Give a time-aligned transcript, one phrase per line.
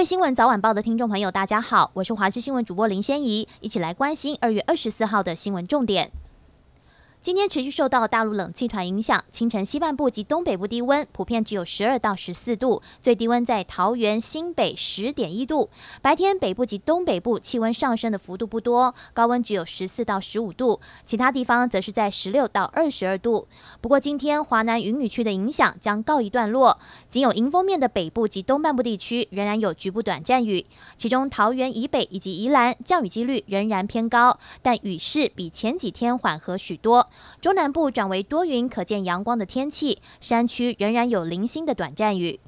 [0.00, 6.10] 各位新闻早晚报的听众朋友，大家好，我是华视新闻主播林仙怡，一起来关心二月二十四号的新闻重点。
[7.22, 15.68] 今天持续受到大陆冷气团影响，清晨西半部及东北部低温普遍只有十二到十四度，最低温在桃园新北十点一度。
[16.00, 23.46] 白天北部及东北部气温上升的幅度不多，高温只有十四到十五度，其他地方则是在十六到二十二度。
[23.82, 26.78] 不过今天华南云雨区的影响将告一段落，
[27.10, 30.64] 仅有迎风面的北部及东半部地区仍然有局部短暂雨，
[30.96, 37.09] 其中桃园以北以及宜兰降雨几率仍然偏高，但雨势比前几天缓和许多。
[37.40, 42.40] 中南部转为多云，可见阳光的天气；山区仍然有零星的短暂雨。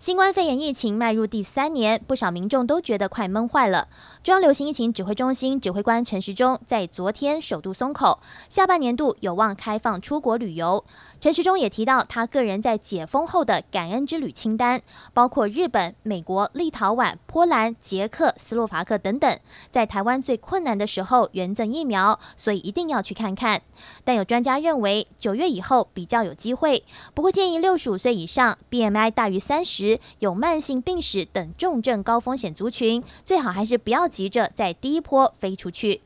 [0.00, 3.86] 新冠肺炎疫情迈入第三年，不少民众都觉得快闷坏了。
[4.22, 8.18] 中央流行疫情指挥中心指挥官陈时中在昨天首度松口，
[8.48, 10.82] 下半年度有望开放出国旅游。
[11.20, 14.80] 陈时中也提到，他个人在解封后的感恩之旅清单，
[15.12, 19.38] 包括日本、美国、立陶宛、波兰、捷克、斯洛伐克等等，
[19.70, 23.60] 在台湾最困难的时候捐赠疫苗，所以一定要去看看。
[24.02, 36.00] 但有专家认为，九月以后比较有机会，不过建议六十五岁以上、BMI 大于三十、有慢性病史等重症高风险族群，最好还是不要急着在第一波飞出去。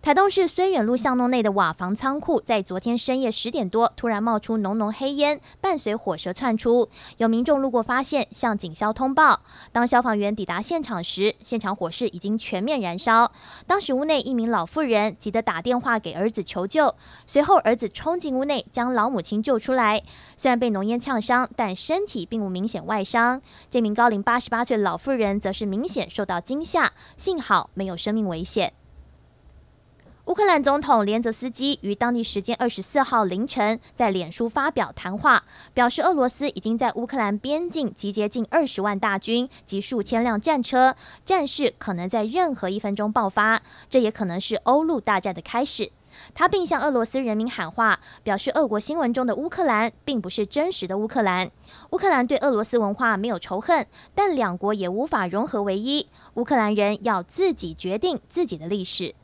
[0.00, 6.88] 台东市绥远路巷弄内的瓦房仓库，在昨天深夜十点多突然冒出浓浓黑烟，伴随火舌窜出。
[7.16, 9.40] 有民众路过发现，向警消通报。
[9.72, 13.32] 当消防员抵达现场时，现场火势已经全面燃烧。
[13.66, 16.94] 当时屋内一名老妇人急得打电话给儿子求救，
[17.26, 20.02] 随后儿子冲进屋内将老母亲救出来。
[20.36, 23.42] 虽然被浓烟呛伤，但身体并无明显外伤。
[23.68, 28.72] 这名高龄八十八岁老妇人则是明显受到惊吓，幸好没有生命危险。
[30.28, 40.94] 乌克兰总统连泽斯基于当地时间二十四号凌晨在脸书发表谈话，表示俄罗斯已经在乌克兰边境集结近二十万大军及数千辆战车，
[41.24, 45.90] 战事可能在任何一分钟爆发，这也可能是欧陆大战的开始。
[46.34, 51.50] 他并向俄罗斯人民喊话，表示俄国新闻中的乌克兰并不是真实的乌克兰。
[51.92, 56.06] 乌克兰对俄罗斯文化没有仇恨，但两国也无法融合为一。
[56.34, 59.14] 乌克兰人要自己决定自己的历史。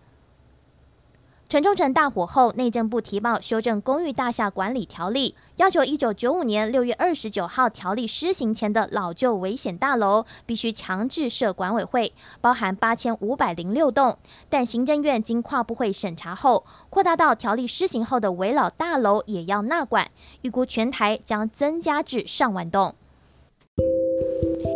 [1.46, 14.16] 城中城大火后，内政部提报修正公寓大厦管理条例，要求一九九五年六月二十九号条例施行前的老旧危险大楼必须强制设管委会，包含八千五百零六栋。
[14.48, 20.10] 但行政院经跨部会审查后，扩大到条例施行后的危老大楼也要纳管，
[20.42, 22.94] 预估全台将增加至上万栋。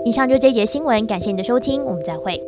[0.05, 2.41] 以上就是这节新闻，感谢你的收听，我们再会。